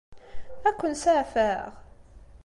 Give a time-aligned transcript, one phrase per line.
[0.67, 1.69] Ad ken-saɛfeɣ?